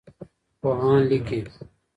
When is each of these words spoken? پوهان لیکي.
پوهان 0.61 0.99
لیکي. 1.09 1.39